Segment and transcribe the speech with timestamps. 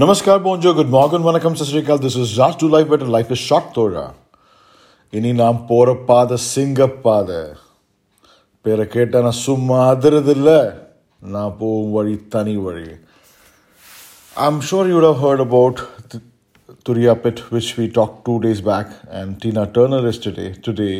[0.00, 3.66] नमस्कार बोंजो good morning vanakkam सत this is Ross to life better life is short
[3.74, 4.04] தோழா
[5.12, 7.40] இனி நான் போகிற பாதை சிங்க பாதை
[8.64, 10.54] பேரை கேட்டால் நான் சும்மா அதிரதில்ல
[11.22, 12.54] நான் போகும் வழி தனி
[14.46, 15.82] I'm sure you you'd have heard about
[16.86, 20.96] Turia Pitt, which we talked two days back, and Tina Turner is today, today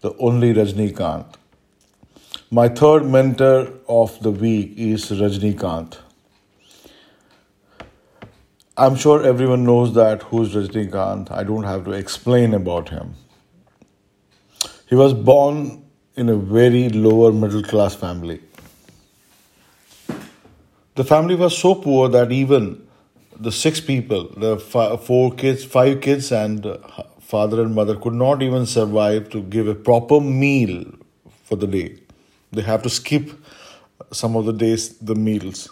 [0.00, 1.40] the only Rajnikant.
[2.50, 3.56] My third mentor
[4.02, 6.00] of the week is Rajnikant.
[8.82, 11.30] I'm sure everyone knows that who's Rajnikant.
[11.30, 13.12] I don't have to explain about him.
[14.88, 15.84] He was born
[16.16, 18.40] in a very lower middle class family.
[20.94, 22.86] The family was so poor that even
[23.38, 26.66] the six people, the fi- four kids, five kids, and
[27.20, 30.86] father and mother could not even survive to give a proper meal
[31.44, 31.98] for the day.
[32.52, 33.30] They have to skip
[34.10, 35.68] some of the days, the meals.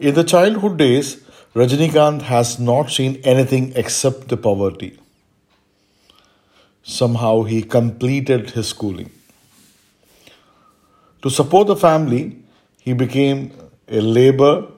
[0.00, 1.18] In the childhood days,
[1.54, 4.98] Rajnikant has not seen anything except the poverty.
[6.82, 9.10] Somehow he completed his schooling.
[11.20, 12.38] To support the family,
[12.78, 13.52] he became
[13.88, 14.68] a labor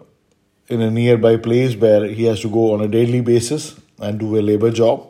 [0.67, 4.37] in a nearby place where he has to go on a daily basis and do
[4.37, 5.07] a labor job.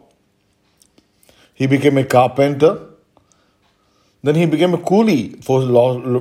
[1.54, 2.80] He became a carpenter.
[4.22, 5.62] Then he became a coolie for,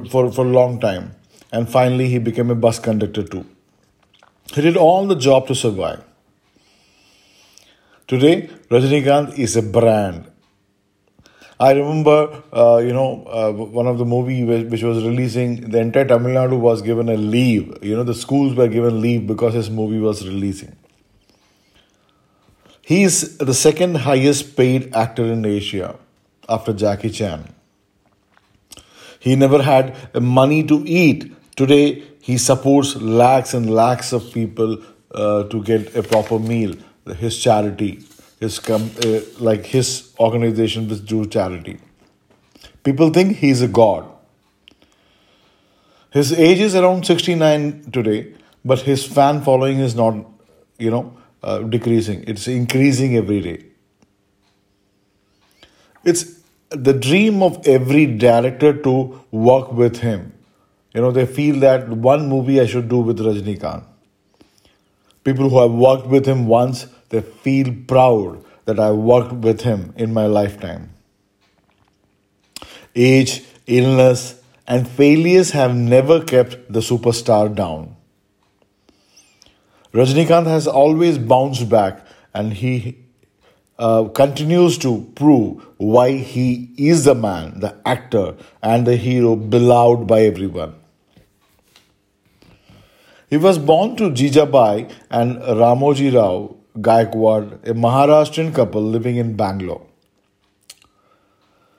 [0.09, 1.14] for, for a long time.
[1.52, 3.45] And finally, he became a bus conductor too.
[4.54, 6.04] He did all the job to survive.
[8.08, 10.30] Today, Rajinikanth is a brand.
[11.58, 16.06] I remember, uh, you know, uh, one of the movie which, was releasing, the entire
[16.06, 17.78] Tamil Nadu was given a leave.
[17.84, 20.76] You know, the schools were given leave because his movie was releasing.
[22.82, 25.98] He is the second highest paid actor in Asia
[26.50, 27.48] after Jackie Chan.
[29.20, 31.32] He never had money to eat.
[31.56, 34.77] Today, he supports lakhs and lakhs of people
[35.14, 36.76] uh, to get a proper meal.
[37.17, 38.04] His charity,
[38.39, 41.80] his com- uh, like his organization which do charity.
[42.83, 44.05] People think he's a god.
[46.11, 48.33] His age is around 69 today,
[48.65, 50.15] but his fan following is not,
[50.77, 52.23] you know, uh, decreasing.
[52.27, 53.65] It's increasing every day.
[56.04, 56.39] It's
[56.70, 60.33] the dream of every director to work with him.
[60.94, 63.86] You know, they feel that one movie I should do with Rajnikant.
[65.24, 69.94] People who have worked with him once, they feel proud that I worked with him
[69.96, 70.94] in my lifetime.
[72.96, 77.96] Age, illness, and failures have never kept the superstar down.
[79.94, 82.98] Rajnikant has always bounced back and he
[83.78, 90.08] uh, continues to prove why he is the man, the actor, and the hero beloved
[90.08, 90.80] by everyone.
[93.31, 99.87] He was born to Jijabai and Ramoji Rao Gaikwad, a Maharashtrian couple living in Bangalore.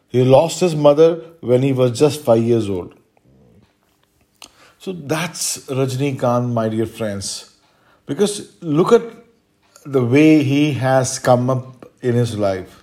[0.09, 2.95] He lost his mother when he was just five years old.
[4.79, 7.55] So that's Rajni Rajnikant, my dear friends.
[8.07, 9.03] Because look at
[9.85, 12.83] the way he has come up in his life.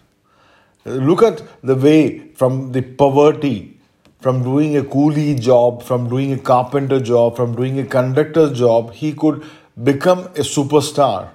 [0.86, 3.79] Look at the way from the poverty,
[4.20, 8.94] from doing a coolie job, from doing a carpenter job, from doing a conductor's job,
[8.94, 9.44] he could
[9.82, 11.30] become a superstar.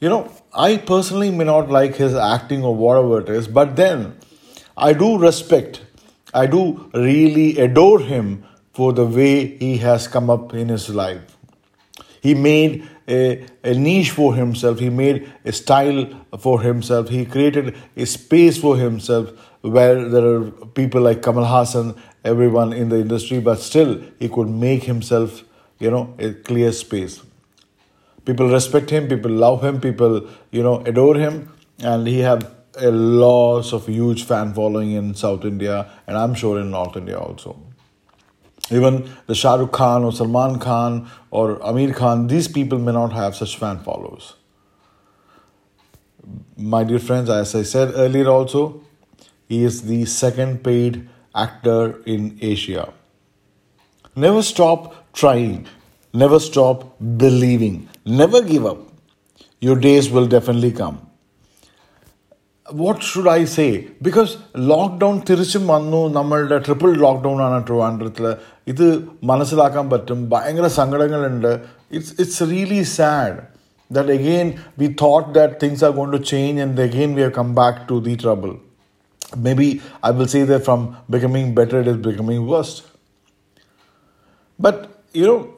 [0.00, 4.16] You know, I personally may not like his acting or whatever it is, but then
[4.76, 5.80] I do respect,
[6.32, 11.37] I do really adore him for the way he has come up in his life.
[12.20, 16.06] He made a, a niche for himself, he made a style
[16.38, 19.30] for himself, he created a space for himself
[19.62, 24.48] where there are people like Kamal Haasan, everyone in the industry, but still he could
[24.48, 25.42] make himself,
[25.78, 27.22] you know, a clear space.
[28.24, 32.90] People respect him, people love him, people, you know, adore him, and he have a
[32.90, 37.67] lots of huge fan following in South India and I'm sure in North India also.
[38.70, 43.12] Even the Shah Rukh Khan or Salman Khan or Aamir Khan, these people may not
[43.12, 44.34] have such fan followers.
[46.56, 48.82] My dear friends, as I said earlier also,
[49.48, 52.92] he is the second paid actor in Asia.
[54.14, 55.66] Never stop trying,
[56.12, 58.78] never stop believing, never give up.
[59.60, 61.07] Your days will definitely come.
[62.72, 66.08] What should I say because lockdown തിരിച്ചും വന്നു.
[66.08, 68.34] നമ്മളുടെ triple lockdown ആണ് ട്രിവാൻഡ്രത്തിൽ
[68.68, 70.30] ഇത് മനസ്സിലാക്കാൻ പറ്റും.
[70.30, 71.60] ഭയങ്കര സങ്കടങ്ങളുണ്ട്.
[71.92, 73.36] It's it's really sad
[73.92, 77.54] that again we thought that things are gone to change and again we are come
[77.54, 78.50] back to the trouble
[79.36, 82.84] may be I will see the from becoming better it is becoming waste
[84.60, 84.78] but
[85.16, 85.57] you know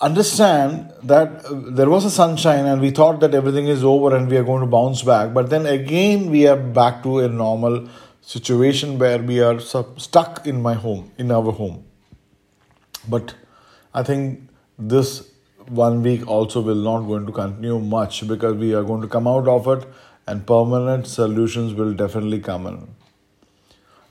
[0.00, 4.28] understand that uh, there was a sunshine and we thought that everything is over and
[4.28, 5.34] we are going to bounce back.
[5.34, 7.88] But then again, we are back to a normal
[8.22, 11.84] situation where we are stuck in my home, in our home.
[13.08, 13.34] But
[13.94, 14.48] I think
[14.78, 15.30] this
[15.66, 19.26] one week also will not going to continue much because we are going to come
[19.26, 19.86] out of it
[20.26, 22.88] and permanent solutions will definitely come in.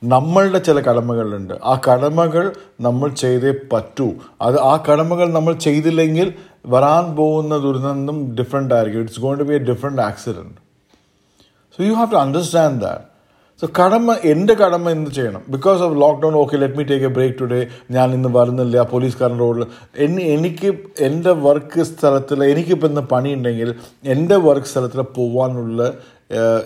[0.03, 1.53] നമ്മളുടെ ചില കടമകളുണ്ട്.
[1.63, 4.11] ആ കടമകൾ നമ്മൾ ചെയ്തേ പറ്റൂ.
[4.41, 6.33] അത് ആ കടമകൾ നമ്മൾ ചെയ്തില്ലെങ്കിൽ
[6.65, 9.01] വരാൻ പോകുന്ന ദുരന്തം ഡിഫറെന്റ് ആയിരിക്കും.
[9.01, 10.57] It's going to be a different accident
[11.77, 13.05] so you have to understand that
[13.61, 15.41] so കടമ എന്റെ കടമ എന്ത് ചെയ്യണം?
[15.49, 18.81] Because of lockdown okay let me take a break today ഞാൻ ഇന്ന് വരുന്നില്ല.
[18.81, 19.65] പോലീസുകാരൻ റോഡിൽ
[19.97, 25.93] എന്നെ എനിക്ക് എന്റെ വർക്ക് സ്ഥലത്തിൽ എനിക്കിപ്പോൾ ഇന്ന് പണിയുണ്ടെങ്കിൽ എന്റെ വർക്ക് സ്ഥലത്തിൽ പോകാനുള്ള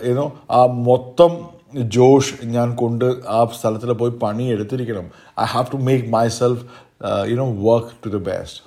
[0.04, 1.53] ഏനോ ആ മൊത്തം
[1.97, 3.05] ജോഷ് ഞാൻ കൊണ്ട്
[3.37, 5.05] ആ സ്ഥലത്തിൽ പോയി പണി എടുത്തിരിക്കണം
[5.45, 6.63] I have to make my self
[7.33, 8.59] you know work to the best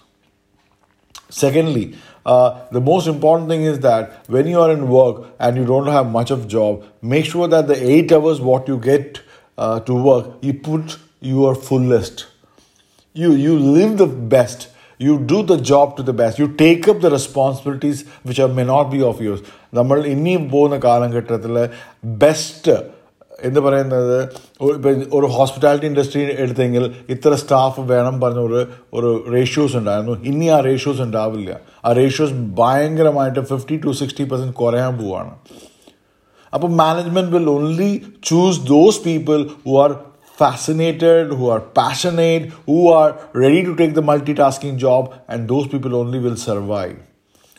[1.32, 1.96] Secondly,
[2.26, 5.86] uh, the most important thing is that when you are in work and you don't
[5.86, 9.20] have much of job, make sure that the eight hours what you get
[9.58, 12.26] uh, to work, you put your fullest.
[13.16, 14.68] You you live the best.
[15.00, 16.38] You do the job to the best.
[16.38, 19.40] You take up the responsibilities which are, may not be of yours.
[19.74, 21.54] നമ്മൾ ഇനിയും പോകുന്ന കാലഘട്ടത്തിൽ
[22.24, 22.74] best
[23.43, 24.17] എന്ന് പറയുന്നത്
[24.75, 28.61] ഇപ്പം ഒരു hospitality industry എടുത്തെങ്കിൽ ഇത്ര staff വേണം പറഞ്ഞ ഒരു
[28.93, 31.53] ഒരു റേഷ്യോസ് ഉണ്ടായിരുന്നു ഇനി ആ റേഷ്യോസ് ഉണ്ടാവില്ല
[31.85, 35.33] ആ റേഷ്യോസ് ഭയങ്കരമായിട്ട് ഫിഫ്റ്റി ടു സിക്സ്റ്റി പെർസെന്റ് കുറയാൻ പോവാണ്
[36.53, 37.91] അപ്പോൾ management will only
[38.23, 39.91] choose those people who are
[40.37, 45.95] fascinated, who are passionate, who are ready to take the multitasking job, and those people
[45.95, 47.03] only will survive.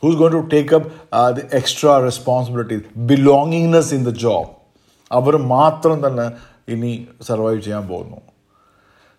[0.03, 4.58] Who's going to take up uh, the extra responsibilities, belongingness in the job?
[5.20, 6.28] അവർ മാത്രം തന്നെ
[6.74, 6.92] ഇനി
[7.30, 8.20] survive ചെയ്യാൻ പോകുന്നു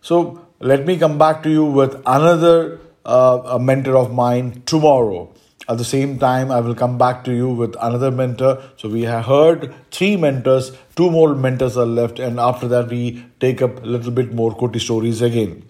[0.09, 0.17] so
[0.71, 2.59] let me come back to you with another
[3.71, 5.23] mentor of mind tomorrow
[5.67, 8.63] At the same time, I will come back to you with another mentor.
[8.77, 13.25] So we have heard three mentors, two more mentors are left, and after that, we
[13.41, 15.63] take up a little bit more Koti stories again.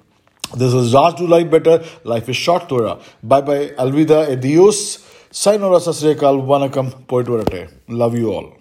[0.45, 1.85] This is Raj to Life Better.
[2.05, 2.99] Life is short, Tora.
[3.23, 3.69] Bye bye.
[3.79, 5.07] Alvida, adios.
[5.31, 7.29] Sayonara, Sasriyakal, Vanakam, Poet
[7.89, 8.57] Love you all.